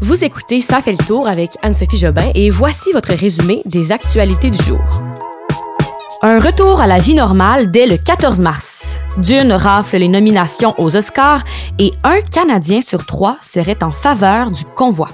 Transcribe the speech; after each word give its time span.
Vous 0.00 0.24
écoutez 0.24 0.60
Ça 0.60 0.80
fait 0.80 0.92
le 0.92 1.04
tour 1.04 1.26
avec 1.26 1.56
Anne-Sophie 1.60 1.98
Jobin 1.98 2.30
et 2.36 2.50
voici 2.50 2.92
votre 2.92 3.12
résumé 3.12 3.62
des 3.64 3.90
actualités 3.90 4.48
du 4.48 4.62
jour. 4.62 4.78
Un 6.22 6.38
retour 6.38 6.80
à 6.80 6.86
la 6.86 6.98
vie 6.98 7.14
normale 7.14 7.72
dès 7.72 7.86
le 7.86 7.96
14 7.96 8.40
mars. 8.40 8.98
Dune 9.16 9.52
rafle 9.52 9.96
les 9.96 10.06
nominations 10.06 10.74
aux 10.78 10.96
Oscars 10.96 11.44
et 11.80 11.90
un 12.04 12.20
Canadien 12.20 12.80
sur 12.80 13.06
trois 13.06 13.38
serait 13.42 13.82
en 13.82 13.90
faveur 13.90 14.52
du 14.52 14.64
convoi. 14.64 15.08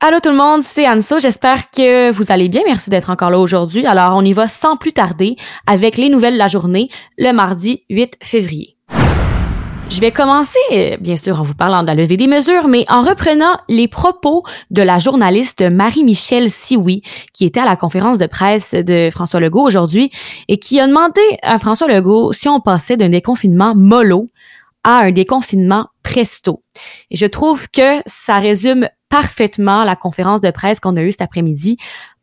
Allô 0.00 0.18
tout 0.20 0.30
le 0.30 0.36
monde, 0.36 0.62
c'est 0.62 0.88
Anso. 0.88 1.20
J'espère 1.20 1.70
que 1.70 2.10
vous 2.10 2.32
allez 2.32 2.48
bien. 2.48 2.62
Merci 2.66 2.90
d'être 2.90 3.08
encore 3.08 3.30
là 3.30 3.38
aujourd'hui. 3.38 3.86
Alors, 3.86 4.16
on 4.16 4.22
y 4.22 4.32
va 4.32 4.48
sans 4.48 4.76
plus 4.76 4.92
tarder 4.92 5.36
avec 5.66 5.96
les 5.96 6.08
nouvelles 6.08 6.34
de 6.34 6.38
la 6.38 6.48
journée, 6.48 6.90
le 7.18 7.32
mardi 7.32 7.84
8 7.88 8.18
février. 8.20 8.73
Je 9.90 10.00
vais 10.00 10.10
commencer, 10.10 10.98
bien 11.00 11.16
sûr, 11.16 11.38
en 11.38 11.42
vous 11.42 11.54
parlant 11.54 11.82
de 11.82 11.86
la 11.86 11.94
levée 11.94 12.16
des 12.16 12.26
mesures, 12.26 12.66
mais 12.66 12.84
en 12.88 13.02
reprenant 13.02 13.58
les 13.68 13.86
propos 13.86 14.42
de 14.70 14.82
la 14.82 14.98
journaliste 14.98 15.62
Marie-Michelle 15.62 16.50
Sioui, 16.50 17.02
qui 17.32 17.44
était 17.44 17.60
à 17.60 17.64
la 17.64 17.76
conférence 17.76 18.18
de 18.18 18.26
presse 18.26 18.74
de 18.74 19.10
François 19.12 19.40
Legault 19.40 19.62
aujourd'hui 19.62 20.10
et 20.48 20.58
qui 20.58 20.80
a 20.80 20.86
demandé 20.86 21.20
à 21.42 21.58
François 21.58 21.86
Legault 21.86 22.32
si 22.32 22.48
on 22.48 22.60
passait 22.60 22.96
d'un 22.96 23.10
déconfinement 23.10 23.74
mollo 23.76 24.28
à 24.84 25.00
un 25.00 25.12
déconfinement 25.12 25.86
presto. 26.02 26.62
Et 27.10 27.16
je 27.16 27.26
trouve 27.26 27.68
que 27.70 28.00
ça 28.06 28.38
résume 28.38 28.88
parfaitement 29.10 29.84
la 29.84 29.96
conférence 29.96 30.40
de 30.40 30.50
presse 30.50 30.80
qu'on 30.80 30.96
a 30.96 31.02
eue 31.02 31.12
cet 31.12 31.22
après-midi 31.22 31.76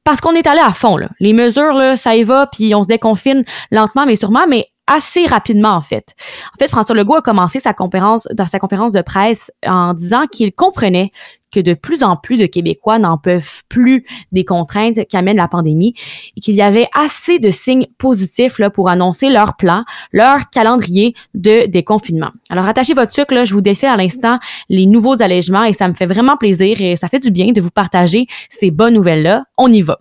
parce 0.03 0.19
qu'on 0.19 0.33
est 0.33 0.47
allé 0.47 0.59
à 0.59 0.71
fond. 0.71 0.97
Là. 0.97 1.09
Les 1.19 1.31
mesures, 1.31 1.73
là, 1.73 1.95
ça 1.95 2.15
y 2.15 2.23
va, 2.23 2.47
puis 2.47 2.73
on 2.73 2.83
se 2.83 2.87
déconfine 2.87 3.43
lentement 3.71 4.05
mais 4.05 4.15
sûrement, 4.15 4.45
mais 4.47 4.67
assez 4.87 5.25
rapidement 5.25 5.71
en 5.71 5.81
fait. 5.81 6.15
En 6.53 6.57
fait, 6.59 6.69
François 6.69 6.95
Legault 6.95 7.15
a 7.15 7.21
commencé 7.21 7.59
sa 7.59 7.73
conférence 7.73 8.27
dans 8.33 8.45
sa 8.45 8.59
conférence 8.59 8.91
de 8.91 9.01
presse 9.01 9.51
en 9.65 9.93
disant 9.93 10.27
qu'il 10.27 10.53
comprenait 10.53 11.11
que 11.53 11.59
de 11.59 11.73
plus 11.73 12.03
en 12.03 12.15
plus 12.15 12.37
de 12.37 12.45
Québécois 12.45 12.99
n'en 12.99 13.17
peuvent 13.17 13.63
plus 13.69 14.05
des 14.31 14.45
contraintes 14.45 14.99
qu'amène 15.09 15.37
la 15.37 15.47
pandémie 15.47 15.93
et 16.37 16.41
qu'il 16.41 16.55
y 16.55 16.61
avait 16.61 16.87
assez 16.93 17.39
de 17.39 17.49
signes 17.49 17.87
positifs 17.97 18.59
là, 18.59 18.69
pour 18.69 18.89
annoncer 18.89 19.29
leur 19.29 19.55
plan, 19.55 19.83
leur 20.11 20.49
calendrier 20.49 21.13
de 21.33 21.67
déconfinement. 21.67 22.31
Alors, 22.49 22.65
attachez 22.65 22.93
votre 22.93 23.13
sucre, 23.13 23.33
là, 23.33 23.45
je 23.45 23.53
vous 23.53 23.61
défais 23.61 23.87
à 23.87 23.97
l'instant 23.97 24.39
les 24.69 24.85
nouveaux 24.85 25.21
allègements 25.21 25.63
et 25.63 25.73
ça 25.73 25.87
me 25.87 25.93
fait 25.93 26.05
vraiment 26.05 26.37
plaisir 26.37 26.81
et 26.81 26.95
ça 26.95 27.07
fait 27.07 27.19
du 27.19 27.31
bien 27.31 27.51
de 27.51 27.61
vous 27.61 27.71
partager 27.71 28.27
ces 28.49 28.71
bonnes 28.71 28.93
nouvelles-là. 28.93 29.43
On 29.57 29.71
y 29.71 29.81
va. 29.81 29.99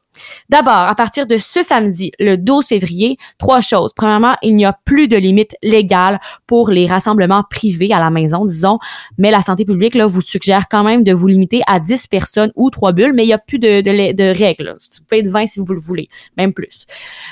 D'abord, 0.49 0.73
à 0.73 0.95
partir 0.95 1.27
de 1.27 1.37
ce 1.37 1.63
samedi, 1.63 2.13
le 2.19 2.37
12 2.37 2.67
février, 2.67 3.17
trois 3.39 3.61
choses. 3.61 3.93
Premièrement, 3.95 4.35
il 4.43 4.57
n'y 4.57 4.65
a 4.65 4.77
plus 4.85 5.09
de 5.09 5.17
limite 5.17 5.55
légale 5.63 6.21
pour 6.47 6.71
les 6.71 6.87
rassemblements 6.87 7.45
privés 7.49 7.93
à 7.93 8.01
la 8.01 8.11
maison, 8.11 8.45
disons, 8.45 8.79
mais 9.19 9.31
la 9.31 9.41
santé 9.41 9.65
publique 9.65 9.95
là, 9.95 10.07
vous 10.07 10.21
suggère 10.21 10.69
quand 10.69 10.83
même 10.83 11.05
de 11.05 11.13
vous 11.13 11.29
limiter 11.29 11.40
à 11.67 11.81
10 11.81 12.07
personnes 12.07 12.53
ou 12.57 12.71
trois 12.71 12.93
bulles, 12.93 13.13
mais 13.15 13.25
il 13.25 13.27
n'y 13.27 13.33
a 13.33 13.39
plus 13.39 13.59
de, 13.59 14.39
règles. 14.39 14.77
Vous 14.79 15.05
pouvez 15.09 15.21
être 15.21 15.29
20 15.29 15.47
si 15.47 15.61
vous 15.61 15.73
le 15.73 15.81
voulez, 15.81 16.09
même 16.37 16.53
plus. 16.53 16.87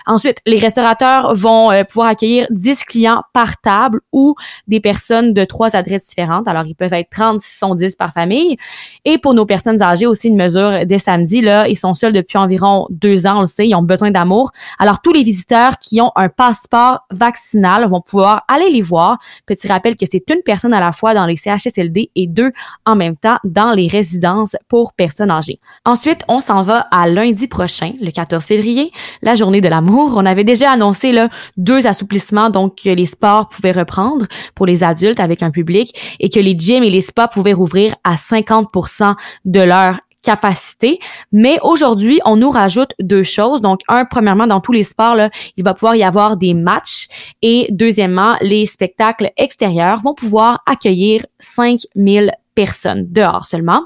Ensuite, 0.07 0.39
les 0.47 0.59
restaurateurs 0.59 1.35
vont 1.35 1.71
euh, 1.71 1.85
pouvoir 1.85 2.09
accueillir 2.09 2.47
10 2.51 2.85
clients 2.85 3.23
par 3.33 3.61
table 3.61 4.01
ou 4.13 4.35
des 4.67 4.81
personnes 4.81 5.33
de 5.33 5.45
trois 5.45 5.77
adresses 5.77 6.09
différentes. 6.09 6.49
Alors, 6.49 6.65
ils 6.67 6.75
peuvent 6.75 6.93
être 6.93 7.11
30 7.11 7.43
si 7.43 7.59
sont 7.59 7.75
10 7.75 7.97
par 7.97 8.13
famille. 8.13 8.57
Et 9.05 9.19
pour 9.19 9.35
nos 9.35 9.47
personnes 9.47 9.83
âgées, 9.83 10.07
aussi 10.07 10.29
une 10.29 10.37
mesure 10.37 10.87
dès 10.87 10.99
samedi, 10.99 11.41
là, 11.41 11.69
ils 11.69 11.77
sont 11.77 11.95
seuls 11.95 12.13
depuis 12.13 12.39
environ 12.39 12.87
deux 12.91 13.27
ans, 13.27 13.39
on 13.39 13.41
le 13.43 13.47
sait, 13.47 13.69
ils 13.69 13.75
ont 13.75 13.83
besoin 13.83 14.11
d'amour. 14.11 14.51
Alors, 14.79 15.01
tous 15.01 15.13
les 15.13 15.23
visiteurs 15.23 15.79
qui 15.79 16.01
ont 16.01 16.13
un 16.17 16.29
passeport 16.29 17.01
vaccinal 17.11 17.87
vont 17.87 18.01
pouvoir 18.01 18.45
aller 18.49 18.71
les 18.71 18.81
voir. 18.81 19.19
Petit 19.47 19.69
rappel 19.69 19.97
que 19.97 20.07
c'est 20.11 20.29
une 20.31 20.43
personne 20.45 20.73
à 20.73 20.81
la 20.81 20.93
fois 20.93 21.15
dans 21.15 21.27
les 21.27 21.37
CHSLD 21.37 22.11
et 22.15 22.27
deux 22.27 22.53
en 22.85 22.97
même 22.97 23.17
temps 23.17 23.39
dans 23.45 23.71
les 23.71 23.89
résidences 23.99 24.57
pour 24.69 24.93
personnes 24.93 25.31
âgées. 25.31 25.59
Ensuite, 25.85 26.25
on 26.29 26.41
s'en 26.41 26.63
va 26.63 26.87
à 26.91 27.09
lundi 27.09 27.49
prochain, 27.49 27.93
le 28.01 28.11
14 28.11 28.45
février, 28.45 28.93
la 29.23 29.35
journée 29.35 29.61
de 29.61 29.69
l'amour. 29.69 30.15
On 30.17 30.25
avait 30.25 30.45
déjà 30.45 30.71
annoncé 30.71 31.13
là, 31.13 31.29
deux 31.57 31.87
assouplissements, 31.87 32.51
donc 32.51 32.77
que 32.85 32.91
les 32.91 33.07
sports 33.07 33.49
pouvaient 33.49 33.73
reprendre 33.73 34.27
pour 34.55 34.67
les 34.67 34.85
adultes 34.85 35.21
avec 35.21 35.43
un 35.43 35.51
public 35.51 35.95
et 36.21 36.29
que 36.29 36.41
les 36.41 36.57
gyms 36.57 36.85
et 36.85 36.91
les 36.91 37.01
spas 37.01 37.29
pouvaient 37.29 37.53
rouvrir 37.53 37.95
à 38.05 38.15
50% 38.15 39.15
de 39.45 39.61
leur 39.61 39.99
capacité. 40.23 40.99
Mais 41.33 41.59
aujourd'hui, 41.63 42.21
on 42.25 42.37
nous 42.37 42.51
rajoute 42.51 42.93
deux 43.01 43.23
choses. 43.23 43.61
Donc, 43.61 43.81
un, 43.89 44.05
premièrement, 44.05 44.47
dans 44.47 44.61
tous 44.61 44.73
les 44.73 44.83
sports, 44.83 45.15
là, 45.15 45.31
il 45.57 45.65
va 45.65 45.75
pouvoir 45.75 45.97
y 45.97 46.03
avoir 46.03 46.37
des 46.37 46.55
matchs. 46.55 47.09
Et 47.43 47.69
deuxièmement, 47.71 48.37
les 48.41 48.67
spectacles 48.67 49.31
extérieurs 49.37 50.01
vont 50.01 50.15
pouvoir 50.15 50.63
accueillir 50.67 51.25
5000 51.39 52.33
personnes 52.59 53.07
dehors 53.09 53.47
seulement. 53.47 53.85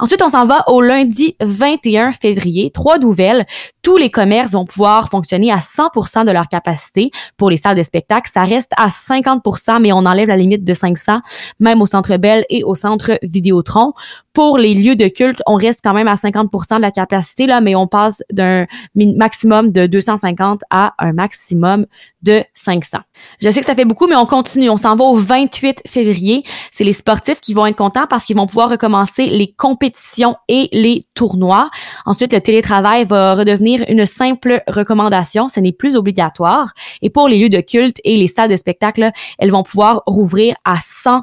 Ensuite, 0.00 0.22
on 0.22 0.28
s'en 0.28 0.44
va 0.44 0.64
au 0.68 0.80
lundi 0.80 1.36
21 1.40 2.10
février. 2.10 2.72
Trois 2.72 2.98
nouvelles. 2.98 3.46
Tous 3.80 3.96
les 3.96 4.10
commerces 4.10 4.54
vont 4.54 4.64
pouvoir 4.64 5.08
fonctionner 5.08 5.52
à 5.52 5.58
100% 5.58 6.24
de 6.24 6.32
leur 6.32 6.48
capacité 6.48 7.12
pour 7.36 7.48
les 7.48 7.56
salles 7.56 7.76
de 7.76 7.82
spectacle. 7.84 8.28
Ça 8.28 8.42
reste 8.42 8.72
à 8.76 8.88
50%, 8.88 9.80
mais 9.80 9.92
on 9.92 9.98
enlève 9.98 10.26
la 10.26 10.36
limite 10.36 10.64
de 10.64 10.74
500, 10.74 11.20
même 11.60 11.80
au 11.80 11.86
Centre 11.86 12.16
Bell 12.16 12.44
et 12.50 12.64
au 12.64 12.74
Centre 12.74 13.20
Vidéotron. 13.22 13.92
Pour 14.38 14.56
les 14.56 14.72
lieux 14.72 14.94
de 14.94 15.08
culte, 15.08 15.42
on 15.48 15.56
reste 15.56 15.80
quand 15.82 15.94
même 15.94 16.06
à 16.06 16.14
50% 16.14 16.76
de 16.76 16.80
la 16.80 16.92
capacité, 16.92 17.48
là, 17.48 17.60
mais 17.60 17.74
on 17.74 17.88
passe 17.88 18.22
d'un 18.30 18.66
maximum 18.94 19.72
de 19.72 19.88
250 19.88 20.60
à 20.70 20.94
un 21.00 21.12
maximum 21.12 21.86
de 22.22 22.44
500. 22.54 22.98
Je 23.42 23.50
sais 23.50 23.58
que 23.58 23.66
ça 23.66 23.74
fait 23.74 23.84
beaucoup, 23.84 24.06
mais 24.06 24.14
on 24.14 24.26
continue. 24.26 24.70
On 24.70 24.76
s'en 24.76 24.94
va 24.94 25.06
au 25.06 25.16
28 25.16 25.82
février. 25.88 26.44
C'est 26.70 26.84
les 26.84 26.92
sportifs 26.92 27.40
qui 27.40 27.52
vont 27.52 27.66
être 27.66 27.74
contents 27.74 28.06
parce 28.08 28.26
qu'ils 28.26 28.36
vont 28.36 28.46
pouvoir 28.46 28.70
recommencer 28.70 29.26
les 29.26 29.50
compétitions 29.50 30.36
et 30.46 30.68
les 30.70 31.04
tournois. 31.14 31.68
Ensuite, 32.06 32.32
le 32.32 32.40
télétravail 32.40 33.06
va 33.06 33.34
redevenir 33.34 33.86
une 33.88 34.06
simple 34.06 34.62
recommandation. 34.68 35.48
Ce 35.48 35.58
n'est 35.58 35.72
plus 35.72 35.96
obligatoire. 35.96 36.74
Et 37.02 37.10
pour 37.10 37.26
les 37.28 37.40
lieux 37.40 37.48
de 37.48 37.60
culte 37.60 37.96
et 38.04 38.16
les 38.16 38.28
salles 38.28 38.50
de 38.50 38.56
spectacle, 38.56 39.10
elles 39.40 39.50
vont 39.50 39.64
pouvoir 39.64 40.04
rouvrir 40.06 40.54
à 40.64 40.76
100 40.80 41.22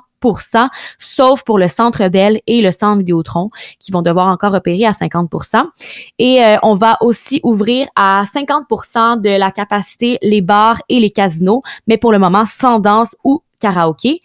sauf 1.00 1.44
pour 1.44 1.58
le 1.58 1.68
Centre 1.68 2.08
Bell 2.08 2.40
et 2.48 2.62
le 2.62 2.72
Centre 2.72 3.00
Vidéotron, 3.00 3.50
qui 3.80 3.92
vont 3.92 4.02
devoir 4.02 4.28
encore 4.28 4.54
opérer 4.54 4.86
à 4.86 4.92
50% 4.92 5.64
Et 6.20 6.44
euh, 6.44 6.58
on 6.64 6.74
va 6.74 6.98
aussi 7.02 7.40
ouvrir 7.44 7.88
à 7.96 8.24
50% 8.24 9.22
de 9.22 9.30
la 9.30 9.52
capacité 9.52 10.18
les 10.22 10.42
bars 10.42 10.82
et 10.90 11.00
les 11.00 11.10
casinos, 11.10 11.62
mais 11.88 11.98
pour 11.98 12.12
le 12.12 12.20
moment 12.20 12.46
sans 12.46 12.80
danse 12.80 13.16
ou 13.24 13.42
karaoké. 13.60 14.22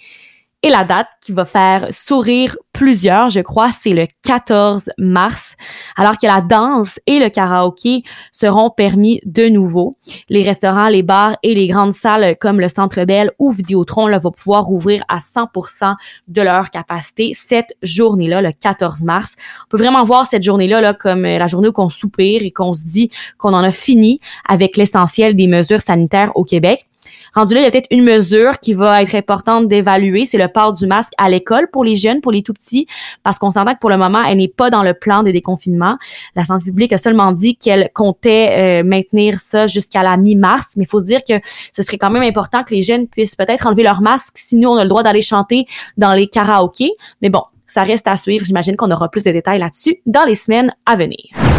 Et 0.62 0.68
la 0.68 0.84
date 0.84 1.08
qui 1.22 1.32
va 1.32 1.46
faire 1.46 1.88
sourire 1.90 2.54
plusieurs, 2.74 3.30
je 3.30 3.40
crois, 3.40 3.70
c'est 3.72 3.94
le 3.94 4.06
14 4.26 4.90
mars, 4.98 5.56
alors 5.96 6.18
que 6.18 6.26
la 6.26 6.42
danse 6.42 7.00
et 7.06 7.18
le 7.18 7.30
karaoké 7.30 8.02
seront 8.30 8.68
permis 8.68 9.22
de 9.24 9.48
nouveau. 9.48 9.96
Les 10.28 10.42
restaurants, 10.42 10.88
les 10.88 11.02
bars 11.02 11.38
et 11.42 11.54
les 11.54 11.66
grandes 11.66 11.94
salles 11.94 12.36
comme 12.38 12.60
le 12.60 12.68
Centre 12.68 13.04
Bell 13.06 13.30
ou 13.38 13.50
Vidéotron 13.52 14.06
là, 14.06 14.18
vont 14.18 14.32
pouvoir 14.32 14.70
ouvrir 14.70 15.02
à 15.08 15.16
100% 15.16 15.94
de 16.28 16.42
leur 16.42 16.70
capacité 16.70 17.32
cette 17.32 17.74
journée-là, 17.82 18.42
le 18.42 18.52
14 18.52 19.02
mars. 19.02 19.36
On 19.64 19.68
peut 19.70 19.78
vraiment 19.78 20.04
voir 20.04 20.26
cette 20.26 20.42
journée-là 20.42 20.82
là, 20.82 20.92
comme 20.92 21.22
la 21.22 21.46
journée 21.46 21.68
où 21.68 21.72
on 21.78 21.88
soupire 21.88 22.42
et 22.42 22.50
qu'on 22.50 22.74
se 22.74 22.84
dit 22.84 23.10
qu'on 23.38 23.54
en 23.54 23.64
a 23.64 23.70
fini 23.70 24.20
avec 24.46 24.76
l'essentiel 24.76 25.36
des 25.36 25.46
mesures 25.46 25.80
sanitaires 25.80 26.32
au 26.34 26.44
Québec. 26.44 26.89
Rendu 27.34 27.54
là, 27.54 27.60
il 27.60 27.64
y 27.64 27.66
a 27.66 27.70
peut-être 27.70 27.88
une 27.90 28.02
mesure 28.02 28.58
qui 28.58 28.74
va 28.74 29.02
être 29.02 29.14
importante 29.14 29.68
d'évaluer, 29.68 30.26
c'est 30.26 30.38
le 30.38 30.48
port 30.48 30.72
du 30.72 30.86
masque 30.86 31.12
à 31.16 31.28
l'école 31.28 31.68
pour 31.70 31.84
les 31.84 31.96
jeunes, 31.96 32.20
pour 32.20 32.32
les 32.32 32.42
tout 32.42 32.52
petits, 32.52 32.86
parce 33.22 33.38
qu'on 33.38 33.50
s'entend 33.50 33.74
que 33.74 33.78
pour 33.78 33.90
le 33.90 33.96
moment, 33.96 34.22
elle 34.24 34.38
n'est 34.38 34.48
pas 34.48 34.68
dans 34.68 34.82
le 34.82 34.94
plan 34.94 35.22
de 35.22 35.30
déconfinement. 35.30 35.96
La 36.34 36.44
santé 36.44 36.64
publique 36.64 36.92
a 36.92 36.98
seulement 36.98 37.32
dit 37.32 37.56
qu'elle 37.56 37.90
comptait 37.94 38.80
euh, 38.82 38.84
maintenir 38.84 39.40
ça 39.40 39.66
jusqu'à 39.66 40.02
la 40.02 40.16
mi-mars, 40.16 40.74
mais 40.76 40.84
il 40.84 40.88
faut 40.88 41.00
se 41.00 41.06
dire 41.06 41.20
que 41.26 41.34
ce 41.72 41.82
serait 41.82 41.98
quand 41.98 42.10
même 42.10 42.22
important 42.22 42.64
que 42.64 42.74
les 42.74 42.82
jeunes 42.82 43.06
puissent 43.06 43.36
peut-être 43.36 43.66
enlever 43.66 43.82
leur 43.82 44.00
masque 44.00 44.36
si 44.36 44.56
nous, 44.56 44.68
on 44.68 44.76
a 44.76 44.82
le 44.82 44.90
droit 44.90 45.02
d'aller 45.02 45.22
chanter 45.22 45.66
dans 45.96 46.12
les 46.12 46.26
karaokés. 46.26 46.92
Mais 47.22 47.30
bon, 47.30 47.42
ça 47.66 47.82
reste 47.82 48.08
à 48.08 48.16
suivre. 48.16 48.44
J'imagine 48.44 48.76
qu'on 48.76 48.90
aura 48.90 49.08
plus 49.08 49.22
de 49.22 49.30
détails 49.30 49.60
là-dessus 49.60 50.00
dans 50.06 50.24
les 50.24 50.34
semaines 50.34 50.74
à 50.86 50.96
venir. 50.96 51.49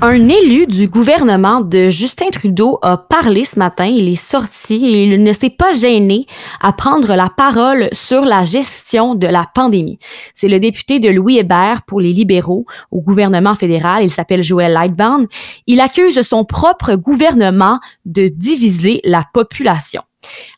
Un 0.00 0.28
élu 0.28 0.66
du 0.66 0.88
gouvernement 0.88 1.60
de 1.60 1.88
Justin 1.88 2.30
Trudeau 2.30 2.78
a 2.82 2.96
parlé 2.96 3.44
ce 3.44 3.58
matin, 3.58 3.86
il 3.86 4.08
est 4.08 4.16
sorti 4.16 4.80
il 4.80 5.22
ne 5.22 5.32
s'est 5.32 5.50
pas 5.50 5.72
gêné 5.72 6.26
à 6.60 6.72
prendre 6.72 7.14
la 7.14 7.28
parole 7.28 7.88
sur 7.92 8.24
la 8.24 8.42
gestion 8.42 9.14
de 9.14 9.26
la 9.26 9.46
pandémie. 9.54 9.98
C'est 10.34 10.48
le 10.48 10.60
député 10.60 11.00
de 11.00 11.08
Louis 11.08 11.38
Hébert 11.38 11.82
pour 11.86 12.00
les 12.00 12.12
libéraux 12.12 12.66
au 12.90 13.00
gouvernement 13.00 13.54
fédéral, 13.54 14.04
il 14.04 14.10
s'appelle 14.10 14.42
Joël 14.42 14.72
Lightbound. 14.72 15.28
Il 15.66 15.80
accuse 15.80 16.20
son 16.22 16.44
propre 16.44 16.96
gouvernement 16.96 17.78
de 18.04 18.28
diviser 18.28 19.00
la 19.04 19.24
population. 19.32 20.02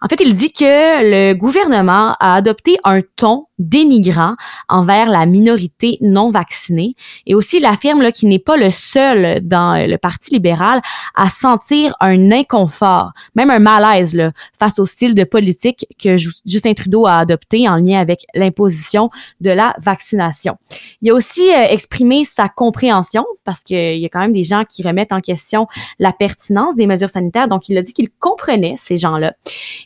En 0.02 0.08
fait, 0.08 0.20
il 0.20 0.34
dit 0.34 0.52
que 0.52 0.62
le 0.64 1.34
gouvernement 1.34 2.14
a 2.20 2.34
adopté 2.34 2.76
un 2.84 3.00
ton 3.16 3.46
dénigrant 3.58 4.34
envers 4.68 5.08
la 5.08 5.24
minorité 5.24 5.98
non 6.02 6.28
vaccinée 6.28 6.94
et 7.26 7.34
aussi 7.34 7.56
il 7.56 7.64
affirme 7.64 8.12
qu'il 8.12 8.28
n'est 8.28 8.38
pas 8.38 8.56
le 8.56 8.70
seul 8.70 9.40
dans 9.46 9.86
le 9.86 9.96
Parti 9.96 10.34
libéral 10.34 10.82
à 11.14 11.30
sentir 11.30 11.94
un 12.00 12.30
inconfort, 12.32 13.12
même 13.34 13.50
un 13.50 13.58
malaise 13.58 14.14
là, 14.14 14.32
face 14.58 14.78
au 14.78 14.84
style 14.84 15.14
de 15.14 15.24
politique 15.24 15.86
que 15.98 16.16
Justin 16.16 16.74
Trudeau 16.74 17.06
a 17.06 17.18
adopté 17.18 17.68
en 17.68 17.76
lien 17.76 17.98
avec 17.98 18.26
l'imposition 18.34 19.10
de 19.40 19.50
la 19.50 19.74
vaccination. 19.80 20.56
Il 21.00 21.10
a 21.10 21.14
aussi 21.14 21.48
euh, 21.52 21.66
exprimé 21.68 22.24
sa 22.24 22.48
compréhension 22.48 23.24
parce 23.44 23.60
qu'il 23.62 23.98
y 23.98 24.04
a 24.04 24.08
quand 24.08 24.20
même 24.20 24.32
des 24.32 24.42
gens 24.42 24.64
qui 24.68 24.82
remettent 24.82 25.12
en 25.12 25.20
question 25.20 25.66
la 25.98 26.12
pertinence 26.12 26.76
des 26.76 26.86
mesures 26.86 27.10
sanitaires, 27.10 27.48
donc 27.48 27.68
il 27.68 27.78
a 27.78 27.82
dit 27.82 27.92
qu'il 27.92 28.10
comprenait 28.10 28.74
ces 28.76 28.96
gens-là. 28.96 29.34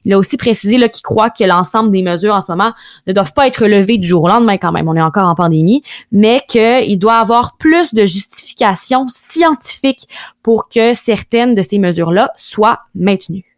Il 0.04 0.12
a 0.12 0.18
aussi 0.18 0.36
précisé 0.36 0.76
qu'il 0.90 1.02
croit 1.02 1.30
que 1.30 1.44
l'ensemble 1.44 1.90
des 1.90 2.02
mesures 2.02 2.34
en 2.34 2.40
ce 2.40 2.50
moment 2.50 2.72
ne 3.06 3.12
doivent 3.12 3.32
pas 3.32 3.46
être 3.46 3.62
relevé 3.62 3.98
du 3.98 4.06
jour 4.06 4.24
au 4.24 4.28
lendemain 4.28 4.56
quand 4.56 4.72
même, 4.72 4.88
on 4.88 4.96
est 4.96 5.02
encore 5.02 5.28
en 5.28 5.34
pandémie, 5.34 5.82
mais 6.12 6.42
qu'il 6.48 6.98
doit 6.98 7.16
avoir 7.16 7.56
plus 7.56 7.94
de 7.94 8.06
justification 8.06 9.06
scientifique 9.08 10.08
pour 10.42 10.68
que 10.68 10.94
certaines 10.94 11.54
de 11.54 11.62
ces 11.62 11.78
mesures-là 11.78 12.30
soient 12.36 12.80
maintenues. 12.94 13.49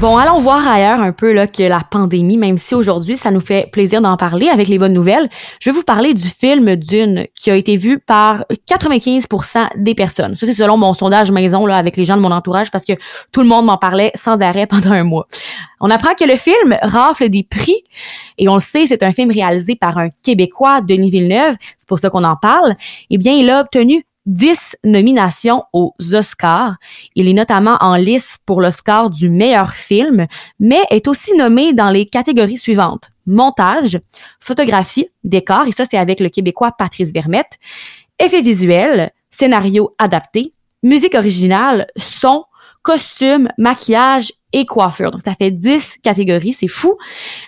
Bon, 0.00 0.16
allons 0.16 0.38
voir 0.38 0.68
ailleurs 0.68 1.00
un 1.00 1.10
peu 1.10 1.32
là, 1.32 1.48
que 1.48 1.64
la 1.64 1.80
pandémie, 1.80 2.36
même 2.36 2.56
si 2.56 2.76
aujourd'hui, 2.76 3.16
ça 3.16 3.32
nous 3.32 3.40
fait 3.40 3.68
plaisir 3.72 4.00
d'en 4.00 4.16
parler 4.16 4.48
avec 4.48 4.68
les 4.68 4.78
bonnes 4.78 4.92
nouvelles. 4.92 5.28
Je 5.60 5.70
vais 5.70 5.74
vous 5.74 5.82
parler 5.82 6.14
du 6.14 6.28
film 6.28 6.76
Dune 6.76 7.26
qui 7.34 7.50
a 7.50 7.56
été 7.56 7.74
vu 7.74 7.98
par 7.98 8.44
95% 8.70 9.70
des 9.76 9.96
personnes. 9.96 10.36
Ça, 10.36 10.46
c'est 10.46 10.54
selon 10.54 10.76
mon 10.76 10.94
sondage 10.94 11.32
maison 11.32 11.66
là, 11.66 11.78
avec 11.78 11.96
les 11.96 12.04
gens 12.04 12.16
de 12.16 12.20
mon 12.20 12.30
entourage 12.30 12.70
parce 12.70 12.84
que 12.84 12.92
tout 13.32 13.40
le 13.40 13.48
monde 13.48 13.66
m'en 13.66 13.76
parlait 13.76 14.12
sans 14.14 14.40
arrêt 14.40 14.66
pendant 14.70 14.92
un 14.92 15.02
mois. 15.02 15.26
On 15.80 15.90
apprend 15.90 16.14
que 16.14 16.24
le 16.24 16.36
film 16.36 16.76
rafle 16.80 17.28
des 17.28 17.42
prix 17.42 17.82
et 18.38 18.48
on 18.48 18.54
le 18.54 18.60
sait, 18.60 18.86
c'est 18.86 19.02
un 19.02 19.10
film 19.10 19.32
réalisé 19.32 19.74
par 19.74 19.98
un 19.98 20.10
Québécois, 20.22 20.80
Denis 20.80 21.10
Villeneuve, 21.10 21.56
c'est 21.76 21.88
pour 21.88 21.98
ça 21.98 22.08
qu'on 22.08 22.22
en 22.22 22.36
parle. 22.36 22.76
Eh 23.10 23.18
bien, 23.18 23.32
il 23.32 23.50
a 23.50 23.62
obtenu 23.62 24.04
10 24.28 24.76
nominations 24.84 25.64
aux 25.72 25.94
Oscars. 26.12 26.76
Il 27.14 27.28
est 27.28 27.32
notamment 27.32 27.78
en 27.80 27.96
lice 27.96 28.38
pour 28.44 28.60
l'Oscar 28.60 29.10
du 29.10 29.30
meilleur 29.30 29.72
film, 29.72 30.26
mais 30.60 30.82
est 30.90 31.08
aussi 31.08 31.34
nommé 31.34 31.72
dans 31.72 31.90
les 31.90 32.06
catégories 32.06 32.58
suivantes. 32.58 33.10
Montage, 33.26 33.98
photographie, 34.38 35.08
décor, 35.24 35.66
et 35.66 35.72
ça 35.72 35.84
c'est 35.84 35.98
avec 35.98 36.20
le 36.20 36.28
Québécois 36.28 36.72
Patrice 36.72 37.12
Vermette, 37.12 37.58
effets 38.18 38.42
visuels, 38.42 39.12
scénario 39.30 39.94
adapté, 39.98 40.52
musique 40.82 41.14
originale, 41.14 41.86
son, 41.96 42.44
costume, 42.88 43.50
maquillage 43.58 44.32
et 44.54 44.64
coiffure. 44.64 45.10
Donc, 45.10 45.20
ça 45.22 45.34
fait 45.34 45.50
10 45.50 45.96
catégories, 46.02 46.54
c'est 46.54 46.68
fou. 46.68 46.96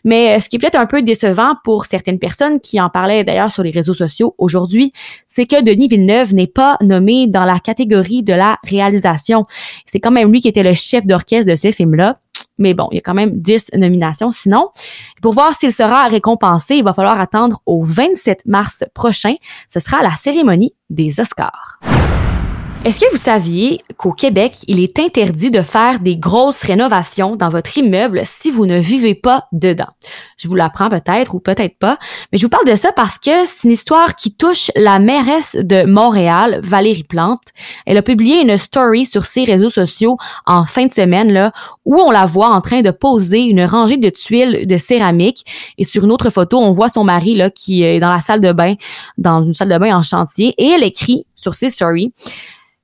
Mais 0.04 0.37
euh, 0.37 0.38
ce 0.38 0.50
qui 0.50 0.56
est 0.56 0.58
peut-être 0.58 0.78
un 0.78 0.84
peu 0.84 1.00
décevant 1.00 1.54
pour 1.64 1.87
certaines 1.87 2.19
personnes 2.19 2.60
qui 2.60 2.78
en 2.78 2.90
parlaient 2.90 3.25
d'ailleurs 3.25 3.50
sur 3.50 3.62
les 3.62 3.70
réseaux 3.70 3.94
sociaux 3.94 4.34
aujourd'hui, 4.37 4.92
c'est 5.26 5.46
que 5.46 5.62
Denis 5.62 5.88
Villeneuve 5.88 6.34
n'est 6.34 6.46
pas 6.46 6.76
nommé 6.82 7.26
dans 7.26 7.46
la 7.46 7.58
catégorie 7.58 8.22
de 8.22 8.34
la 8.34 8.58
réalisation. 8.64 9.46
C'est 9.87 9.98
quand 9.98 10.10
même 10.10 10.31
lui 10.31 10.42
qui 10.42 10.48
était 10.48 10.62
le 10.62 10.75
chef 10.75 11.06
d'orchestre 11.06 11.50
de 11.50 11.56
ces 11.56 11.72
films-là. 11.72 12.19
Mais 12.58 12.75
bon, 12.75 12.88
il 12.90 12.96
y 12.96 12.98
a 12.98 13.00
quand 13.00 13.14
même 13.14 13.40
10 13.40 13.70
nominations 13.78 14.31
sinon. 14.31 14.69
Pour 15.22 15.32
voir 15.32 15.54
s'il 15.54 15.72
sera 15.72 16.06
récompensé, 16.08 16.75
il 16.75 16.84
va 16.84 16.92
falloir 16.92 17.19
attendre 17.19 17.62
au 17.64 17.82
27 17.82 18.44
mars 18.44 18.84
prochain. 18.92 19.37
Ce 19.72 19.81
sera 19.81 20.02
la 20.02 20.12
cérémonie 20.16 20.75
des 20.90 21.19
Oscars. 21.19 21.81
Est-ce 22.82 22.98
que 22.98 23.10
vous 23.10 23.18
saviez 23.18 23.82
qu'au 23.98 24.12
Québec, 24.12 24.54
il 24.66 24.80
est 24.80 24.98
interdit 24.98 25.50
de 25.50 25.60
faire 25.60 26.00
des 26.00 26.16
grosses 26.16 26.62
rénovations 26.62 27.36
dans 27.36 27.50
votre 27.50 27.76
immeuble 27.76 28.22
si 28.24 28.50
vous 28.50 28.64
ne 28.64 28.78
vivez 28.78 29.14
pas 29.14 29.44
dedans? 29.52 29.90
Je 30.38 30.48
vous 30.48 30.54
l'apprends 30.54 30.88
peut-être 30.88 31.34
ou 31.34 31.40
peut-être 31.40 31.76
pas, 31.78 31.98
mais 32.32 32.38
je 32.38 32.46
vous 32.46 32.48
parle 32.48 32.66
de 32.66 32.76
ça 32.76 32.90
parce 32.92 33.18
que 33.18 33.44
c'est 33.44 33.68
une 33.68 33.74
histoire 33.74 34.16
qui 34.16 34.34
touche 34.34 34.70
la 34.76 34.98
mairesse 34.98 35.58
de 35.60 35.84
Montréal, 35.84 36.60
Valérie 36.62 37.04
Plante. 37.04 37.42
Elle 37.84 37.98
a 37.98 38.02
publié 38.02 38.40
une 38.40 38.56
story 38.56 39.04
sur 39.04 39.26
ses 39.26 39.44
réseaux 39.44 39.68
sociaux 39.68 40.16
en 40.46 40.64
fin 40.64 40.86
de 40.86 40.92
semaine 40.94 41.30
là, 41.30 41.52
où 41.84 42.00
on 42.00 42.10
la 42.10 42.24
voit 42.24 42.48
en 42.48 42.62
train 42.62 42.80
de 42.80 42.90
poser 42.90 43.40
une 43.40 43.62
rangée 43.62 43.98
de 43.98 44.08
tuiles 44.08 44.66
de 44.66 44.78
céramique 44.78 45.44
et 45.76 45.84
sur 45.84 46.04
une 46.04 46.12
autre 46.12 46.30
photo, 46.30 46.58
on 46.58 46.70
voit 46.70 46.88
son 46.88 47.04
mari 47.04 47.34
là 47.34 47.50
qui 47.50 47.82
est 47.82 48.00
dans 48.00 48.08
la 48.08 48.20
salle 48.20 48.40
de 48.40 48.52
bain, 48.52 48.76
dans 49.18 49.42
une 49.42 49.52
salle 49.52 49.68
de 49.68 49.76
bain 49.76 49.94
en 49.94 50.00
chantier 50.02 50.54
et 50.56 50.68
elle 50.68 50.82
écrit 50.82 51.26
sur 51.36 51.52
ses 51.52 51.68
stories 51.68 52.14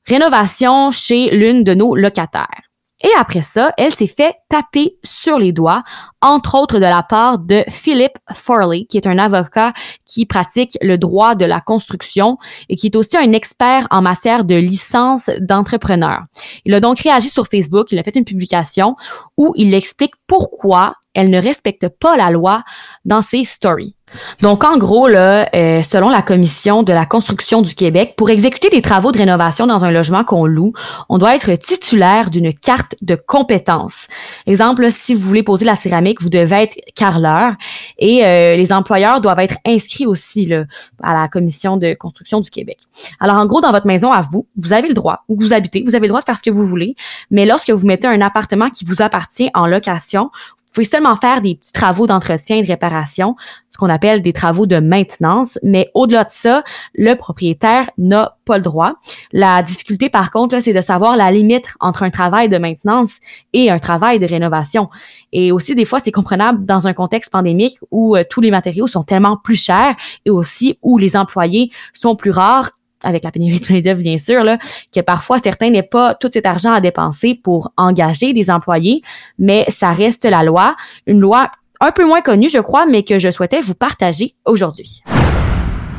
rénovation 0.07 0.91
chez 0.91 1.31
l'une 1.31 1.65
de 1.65 1.75
nos 1.75 1.95
locataires. 1.95 2.67
Et 3.05 3.11
après 3.19 3.43
ça, 3.43 3.73
elle 3.77 3.95
s'est 3.95 4.07
fait 4.07 4.37
taper 4.49 4.97
sur 5.05 5.39
les 5.39 5.53
doigts, 5.53 5.85
entre 6.23 6.55
autres 6.55 6.77
de 6.77 6.85
la 6.85 7.03
part 7.03 7.39
de 7.39 7.63
Philip 7.69 8.13
Forley, 8.33 8.87
qui 8.87 8.97
est 8.97 9.07
un 9.07 9.19
avocat 9.19 9.75
qui 10.07 10.25
pratique 10.25 10.79
le 10.81 10.97
droit 10.97 11.35
de 11.35 11.45
la 11.45 11.61
construction 11.61 12.39
et 12.71 12.77
qui 12.77 12.87
est 12.87 12.97
aussi 12.97 13.19
un 13.19 13.33
expert 13.33 13.87
en 13.91 14.01
matière 14.01 14.45
de 14.45 14.55
licence 14.55 15.29
d'entrepreneur. 15.41 16.23
Il 16.65 16.73
a 16.73 16.81
donc 16.81 17.01
réagi 17.01 17.29
sur 17.29 17.47
Facebook, 17.47 17.89
il 17.93 17.99
a 17.99 18.03
fait 18.03 18.17
une 18.17 18.25
publication 18.25 18.97
où 19.37 19.53
il 19.57 19.75
explique 19.75 20.15
pourquoi 20.27 20.95
elle 21.15 21.31
ne 21.31 21.41
respecte 21.41 21.89
pas 21.89 22.17
la 22.17 22.31
loi 22.31 22.63
dans 23.05 23.23
ses 23.23 23.45
stories. 23.45 23.97
Donc, 24.41 24.65
en 24.65 24.79
gros, 24.79 25.09
là, 25.09 25.49
euh, 25.55 25.83
selon 25.83 26.09
la 26.09 26.23
Commission 26.23 26.83
de 26.83 26.93
la 26.93 27.07
construction 27.07 27.61
du 27.61 27.75
Québec, 27.75 28.15
pour 28.17 28.31
exécuter 28.31 28.69
des 28.69 28.81
travaux 28.81 29.11
de 29.13 29.19
rénovation 29.19 29.67
dans 29.67 29.85
un 29.85 29.91
logement 29.91 30.25
qu'on 30.25 30.47
loue, 30.47 30.73
on 31.09 31.19
doit 31.19 31.35
être 31.35 31.53
titulaire 31.57 32.31
d'une 32.31 32.53
carte 32.55 32.95
de 33.03 33.17
compétences. 33.17 34.07
Exemple, 34.47 34.91
si 34.91 35.13
vous 35.15 35.27
voulez 35.27 35.43
poser 35.43 35.65
la 35.65 35.75
céramique, 35.75 36.23
vous 36.23 36.31
devez 36.31 36.63
être 36.63 36.77
carreleur 36.95 37.55
et 37.99 38.25
euh, 38.25 38.57
les 38.57 38.73
employeurs 38.73 39.21
doivent 39.21 39.41
être 39.41 39.57
inscrits 39.67 40.07
aussi 40.07 40.47
là, 40.47 40.65
à 41.03 41.15
la 41.15 41.29
Commission 41.29 41.77
de 41.77 41.95
construction 41.95 42.41
du 42.41 42.51
Québec. 42.51 42.79
Alors, 43.19 43.37
en 43.37 43.47
gros, 43.47 43.61
dans 43.61 43.73
votre 43.73 43.87
maison 43.87 44.13
à 44.13 44.21
vous, 44.21 44.47
vous 44.57 44.73
avez 44.73 44.89
le 44.89 44.95
droit, 44.95 45.25
où 45.29 45.37
vous 45.39 45.53
habitez, 45.53 45.83
vous 45.85 45.97
avez 45.97 46.07
le 46.07 46.11
droit 46.11 46.21
de 46.21 46.27
faire 46.27 46.39
ce 46.39 46.43
que 46.43 46.51
vous 46.51 46.67
voulez, 46.67 46.95
mais 47.31 47.45
lorsque 47.45 47.71
vous 47.71 47.87
mettez 47.87 48.07
un 48.07 48.21
appartement 48.21 48.71
qui 48.71 48.85
vous 48.85 49.03
appartient 49.03 49.51
en 49.55 49.67
location, 49.67 50.16
pouvez 50.77 50.85
seulement 50.85 51.17
faire 51.17 51.41
des 51.41 51.55
petits 51.55 51.73
travaux 51.73 52.07
d'entretien 52.07 52.57
et 52.57 52.63
de 52.63 52.69
réparation, 52.69 53.35
ce 53.71 53.79
qu'on 53.79 53.89
appelle 53.89 54.21
des 54.21 54.35
travaux 54.35 54.67
de 54.67 54.77
maintenance, 54.77 55.59
mais 55.63 55.91
au-delà 55.95 56.25
de 56.25 56.31
ça, 56.31 56.65
le 56.95 57.15
propriétaire 57.15 57.91
n'a 57.97 58.37
pas 58.45 58.59
le 58.59 58.63
droit. 58.63 58.93
La 59.33 59.63
difficulté, 59.63 60.11
par 60.11 60.31
contre, 60.31 60.61
c'est 60.61 60.75
de 60.75 60.81
savoir 60.83 61.17
la 61.17 61.31
limite 61.31 61.73
entre 61.81 62.03
un 62.03 62.11
travail 62.11 62.51
de 62.51 62.59
maintenance 62.59 63.21
et 63.55 63.71
un 63.71 63.79
travail 63.79 64.19
de 64.19 64.27
rénovation. 64.27 64.91
Et 65.33 65.51
aussi, 65.51 65.75
des 65.75 65.87
fois, 65.87 65.99
c'est 65.99 66.13
comprenable 66.13 66.67
dans 66.67 66.87
un 66.87 66.93
contexte 66.93 67.33
pandémique 67.33 67.79
où 67.91 68.15
euh, 68.15 68.25
tous 68.29 68.43
les 68.43 68.51
matériaux 68.51 68.87
sont 68.87 69.03
tellement 69.03 69.39
plus 69.39 69.57
chers 69.57 69.97
et 70.27 70.31
aussi 70.31 70.79
où 70.83 70.99
les 70.99 71.17
employés 71.17 71.71
sont 71.95 72.17
plus 72.17 72.31
rares 72.31 72.73
avec 73.07 73.25
la 73.25 73.31
pénurie 73.31 73.61
de 73.61 73.73
main-d'œuvre, 73.73 74.03
bien 74.03 74.19
sûr, 74.19 74.45
là, 74.45 74.59
que 74.95 75.01
parfois 75.01 75.39
certains 75.39 75.71
n'aient 75.71 75.83
pas 75.83 76.15
tout 76.15 76.29
cet 76.31 76.45
argent 76.45 76.73
à 76.73 76.81
dépenser 76.81 77.35
pour 77.35 77.73
engager 77.77 78.33
des 78.33 78.51
employés, 78.51 79.03
mais 79.39 79.65
ça 79.69 79.93
reste 79.93 80.25
la 80.25 80.43
loi, 80.43 80.77
une 81.07 81.21
loi 81.21 81.51
un 81.81 81.93
peu 81.93 82.07
moins 82.07 82.21
connue, 82.21 82.49
je 82.49 82.59
crois, 82.59 82.87
mais 82.87 83.03
que 83.03 83.19
je 83.19 83.31
souhaitais 83.31 83.61
vous 83.61 83.75
partager 83.75 84.35
aujourd'hui. 84.45 85.03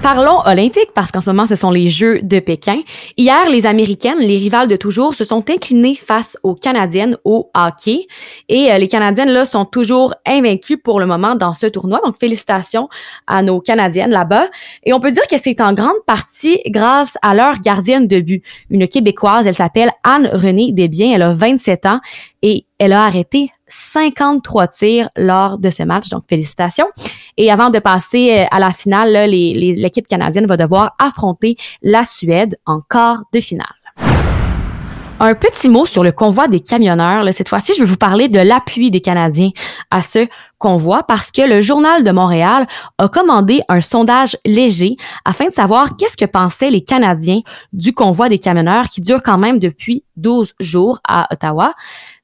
Parlons 0.08 0.40
olympique 0.46 0.92
parce 0.96 1.12
qu'en 1.12 1.20
ce 1.20 1.30
moment, 1.30 1.48
ce 1.48 1.58
sont 1.58 1.70
les 1.70 1.90
Jeux 1.90 2.22
de 2.22 2.40
Pékin. 2.40 2.80
Hier, 3.18 3.50
les 3.50 3.66
Américaines, 3.66 4.20
les 4.20 4.38
rivales 4.38 4.70
de 4.70 4.78
toujours, 4.78 5.14
se 5.14 5.26
sont 5.26 5.44
inclinées 5.50 5.96
face 5.96 6.38
aux 6.44 6.56
Canadiennes 6.56 7.18
au 7.26 7.52
hockey. 7.54 8.08
Et 8.48 8.72
euh, 8.72 8.78
les 8.78 8.88
Canadiennes, 8.88 9.32
là, 9.32 9.44
sont 9.44 9.66
toujours 9.66 10.14
invaincues 10.26 10.78
pour 10.78 11.02
le 11.02 11.08
moment 11.08 11.36
dans 11.36 11.54
ce 11.54 11.68
tournoi. 11.68 12.00
Donc, 12.06 12.18
félicitations 12.18 12.88
à 13.28 13.42
nos 13.42 13.60
Canadiennes 13.60 14.12
là-bas. 14.12 14.48
Et 14.86 14.94
on 14.94 15.02
peut 15.02 15.12
dire 15.12 15.28
que 15.30 15.38
c'est 15.38 15.60
en 15.60 15.74
grande 15.74 16.00
partie 16.06 16.62
grâce 16.68 17.18
à 17.22 17.34
leur 17.34 17.60
gardienne 17.60 18.08
de 18.08 18.22
but, 18.22 18.46
une 18.70 18.88
Québécoise. 18.88 19.46
Elle 19.46 19.56
s'appelle 19.56 19.92
Anne-Renée 20.06 20.72
Desbiens. 20.72 21.12
Elle 21.16 21.24
a 21.24 21.34
27 21.34 21.86
ans 21.86 22.00
et 22.42 22.66
elle 22.80 22.94
a 22.94 23.04
arrêté 23.04 23.52
53 23.68 24.68
tirs 24.68 25.10
lors 25.16 25.58
de 25.58 25.70
ce 25.70 25.84
match, 25.84 26.10
donc 26.10 26.24
félicitations. 26.30 26.88
Et 27.38 27.52
avant 27.52 27.70
de 27.70 27.80
passer 27.80 28.40
euh, 28.40 28.46
à 28.52 28.60
la 28.60 28.72
finale, 28.72 29.30
l'équipe 29.30 30.08
canadienne 30.08 30.46
va 30.46 30.58
devoir 30.58 30.96
affronter 31.00 31.58
la 31.82 32.04
Suède 32.04 32.58
en 32.66 32.82
quart 32.82 33.24
de 33.34 33.40
finale. 33.40 33.68
Un 35.20 35.34
petit 35.34 35.68
mot 35.68 35.88
sur 35.88 36.04
le 36.04 36.12
convoi 36.12 36.48
des 36.48 36.60
camionneurs. 36.60 37.24
Cette 37.34 37.50
fois-ci, 37.50 37.74
je 37.74 37.80
vais 37.80 37.90
vous 37.90 37.98
parler 37.98 38.30
de 38.30 38.40
l'appui 38.40 38.92
des 38.92 39.02
Canadiens 39.02 39.50
à 39.90 40.04
ce 40.04 40.28
convoi 40.60 41.02
parce 41.02 41.32
que 41.32 41.42
le 41.42 41.60
Journal 41.60 42.04
de 42.04 42.12
Montréal 42.12 42.68
a 43.00 43.08
commandé 43.08 43.62
un 43.68 43.82
sondage 43.82 44.38
léger 44.46 44.96
afin 45.26 45.46
de 45.46 45.54
savoir 45.54 45.98
qu'est-ce 45.98 46.18
que 46.18 46.26
pensaient 46.26 46.70
les 46.70 46.82
Canadiens 46.82 47.42
du 47.74 47.94
convoi 47.94 48.30
des 48.30 48.38
camionneurs 48.38 48.90
qui 48.90 49.02
dure 49.02 49.24
quand 49.24 49.40
même 49.40 49.58
depuis 49.58 50.04
12 50.18 50.54
jours 50.60 51.00
à 51.08 51.28
Ottawa. 51.34 51.74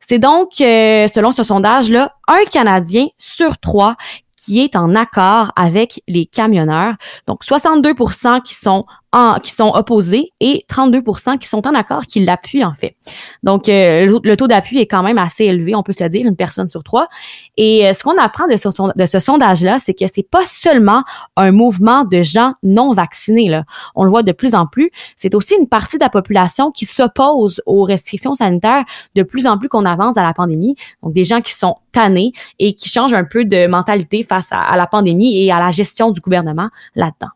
C'est 0.05 0.19
donc, 0.19 0.59
euh, 0.59 1.07
selon 1.07 1.31
ce 1.31 1.43
sondage-là, 1.43 2.13
un 2.27 2.43
Canadien 2.51 3.07
sur 3.17 3.57
trois 3.57 3.95
qui 4.37 4.59
est 4.59 4.75
en 4.75 4.95
accord 4.95 5.53
avec 5.55 6.03
les 6.07 6.25
camionneurs. 6.25 6.95
Donc 7.27 7.43
62% 7.43 8.41
qui 8.41 8.53
sont 8.53 8.83
en, 9.13 9.39
qui 9.39 9.51
sont 9.51 9.71
opposés 9.73 10.33
et 10.39 10.65
32% 10.69 11.37
qui 11.37 11.47
sont 11.47 11.65
en 11.67 11.73
accord, 11.73 12.05
qui 12.05 12.19
l'appuient 12.19 12.65
en 12.65 12.73
fait. 12.73 12.95
Donc, 13.43 13.69
euh, 13.69 14.19
le 14.23 14.35
taux 14.35 14.47
d'appui 14.47 14.79
est 14.79 14.87
quand 14.87 15.03
même 15.03 15.19
assez 15.19 15.45
élevé, 15.45 15.75
on 15.75 15.83
peut 15.83 15.93
se 15.93 16.03
le 16.03 16.09
dire, 16.09 16.25
une 16.25 16.35
personne 16.35 16.67
sur 16.67 16.83
trois. 16.83 17.07
Et 17.55 17.87
euh, 17.87 17.93
ce 17.93 18.03
qu'on 18.03 18.17
apprend 18.17 18.47
de 18.47 18.57
ce, 18.57 19.19
sondage-là, 19.19 19.77
c'est 19.79 19.93
que 19.93 20.05
c'est 20.11 20.27
pas 20.27 20.43
seulement 20.45 21.03
un 21.37 21.51
mouvement 21.51 22.03
de 22.03 22.21
gens 22.21 22.53
non 22.63 22.91
vaccinés. 22.91 23.49
Là. 23.49 23.63
On 23.95 24.03
le 24.03 24.09
voit 24.09 24.23
de 24.23 24.31
plus 24.31 24.55
en 24.55 24.65
plus. 24.65 24.89
C'est 25.15 25.35
aussi 25.35 25.55
une 25.59 25.69
partie 25.69 25.97
de 25.97 26.03
la 26.03 26.09
population 26.09 26.71
qui 26.71 26.85
s'oppose 26.85 27.61
aux 27.65 27.83
restrictions 27.83 28.33
sanitaires 28.33 28.83
de 29.15 29.23
plus 29.23 29.45
en 29.45 29.57
plus 29.59 29.69
qu'on 29.69 29.85
avance 29.85 30.15
dans 30.15 30.23
la 30.23 30.33
pandémie. 30.33 30.75
Donc, 31.03 31.13
des 31.13 31.23
gens 31.23 31.41
qui 31.41 31.53
sont 31.53 31.75
tannés 31.91 32.33
et 32.57 32.73
qui 32.73 32.89
changent 32.89 33.13
un 33.13 33.23
peu 33.23 33.45
de 33.45 33.67
mentalité 33.67 34.23
face 34.23 34.49
à 34.51 34.75
la 34.75 34.87
pandémie 34.87 35.37
et 35.37 35.51
à 35.51 35.59
la 35.59 35.69
gestion 35.69 36.09
du 36.09 36.19
gouvernement 36.19 36.69
là-dedans. 36.95 37.29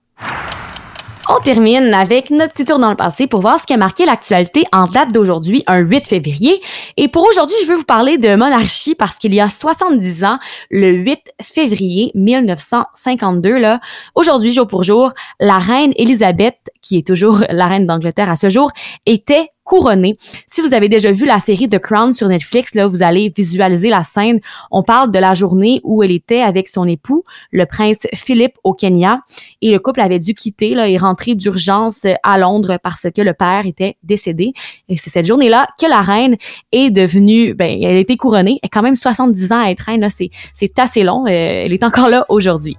On 1.30 1.42
termine 1.42 1.94
avec 1.94 2.30
notre 2.30 2.54
petit 2.54 2.64
tour 2.64 2.80
dans 2.80 2.90
le 2.90 2.96
passé 2.96 3.28
pour 3.28 3.42
voir 3.42 3.60
ce 3.60 3.66
qui 3.66 3.74
a 3.74 3.78
marqué 3.78 4.06
l'actualité 4.06 4.64
en 4.72 4.86
date 4.86 5.12
d'aujourd'hui, 5.12 5.62
un 5.68 5.80
8 5.80 6.08
février. 6.08 6.62
Et 6.96 7.10
pour 7.10 7.28
aujourd'hui, 7.28 7.58
je 7.64 7.68
veux 7.68 7.76
vous 7.76 7.84
parler 7.84 8.18
de 8.18 8.34
monarchie 8.36 8.96
parce 8.96 9.18
qu'il 9.18 9.34
y 9.34 9.42
a 9.42 9.50
70 9.50 10.24
ans, 10.24 10.40
le 10.72 10.92
8 10.94 11.34
février 11.42 12.12
1952, 12.16 13.58
là, 13.58 13.82
aujourd'hui, 14.16 14.54
jour 14.54 14.68
pour 14.68 14.84
jour, 14.84 15.12
la 15.42 15.60
reine 15.60 15.92
Élisabeth, 15.98 16.60
qui 16.82 16.98
est 16.98 17.06
toujours 17.06 17.44
la 17.50 17.68
reine 17.68 17.86
d'Angleterre 17.86 18.30
à 18.30 18.38
ce 18.38 18.50
jour, 18.50 18.72
était 19.06 19.50
couronnée. 19.68 20.16
Si 20.48 20.62
vous 20.62 20.74
avez 20.74 20.88
déjà 20.88 21.12
vu 21.12 21.26
la 21.26 21.40
série 21.40 21.68
The 21.68 21.78
Crown 21.78 22.14
sur 22.14 22.30
Netflix, 22.30 22.74
là, 22.74 22.88
vous 22.88 23.04
allez 23.04 23.32
visualiser 23.36 23.90
la 23.90 24.04
scène. 24.04 24.40
On 24.72 24.82
parle 24.82 25.12
de 25.12 25.20
la 25.20 25.34
journée 25.34 25.82
où 25.84 26.02
elle 26.04 26.12
était 26.12 26.42
avec 26.42 26.70
son 26.70 26.88
époux, 26.88 27.24
le 27.52 27.66
prince 27.66 28.08
Philippe 28.16 28.54
au 28.64 28.74
Kenya, 28.74 29.20
et 29.62 29.72
le 29.72 29.80
couple 29.80 30.00
avait 30.00 30.20
dû 30.20 30.34
quitter 30.34 30.74
là, 30.74 30.88
et 30.88 30.96
rentrer 30.96 31.36
d'urgence 31.36 32.08
à 32.24 32.38
Londres 32.38 32.80
parce 32.82 33.08
que 33.14 33.22
le 33.22 33.34
père 33.34 33.66
était 33.66 33.98
décédé. 34.04 34.54
Et 34.88 34.96
c'est 34.96 35.10
cette 35.10 35.28
journée-là 35.28 35.68
que 35.80 35.86
la 35.86 36.02
reine 36.02 36.38
est 36.72 36.90
devenue, 36.90 37.54
ben, 37.54 37.78
elle 37.84 37.98
a 37.98 38.00
été 38.00 38.16
couronnée. 38.16 38.60
Elle 38.64 38.68
a 38.68 38.70
quand 38.72 38.82
même 38.82 38.96
70 38.96 39.52
ans 39.52 39.62
à 39.62 39.70
être 39.70 39.82
reine, 39.82 40.08
c'est 40.10 40.80
assez 40.80 41.04
long. 41.04 41.26
Euh, 41.26 41.30
elle 41.66 41.74
est 41.74 41.84
encore 41.84 42.08
là 42.08 42.26
aujourd'hui. 42.30 42.78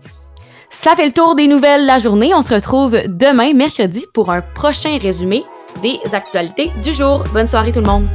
Ça 0.71 0.97
fait 0.97 1.07
le 1.07 1.13
tour 1.13 1.35
des 1.35 1.49
nouvelles 1.49 1.83
de 1.83 1.87
la 1.87 1.99
journée. 1.99 2.35
On 2.35 2.41
se 2.41 2.55
retrouve 2.55 2.93
demain, 3.07 3.53
mercredi, 3.53 4.07
pour 4.15 4.31
un 4.31 4.41
prochain 4.41 4.99
résumé 4.99 5.45
des 5.83 6.01
actualités 6.13 6.71
du 6.83 6.93
jour. 6.93 7.25
Bonne 7.33 7.47
soirée 7.47 7.73
tout 7.73 7.81
le 7.81 7.87
monde. 7.87 8.09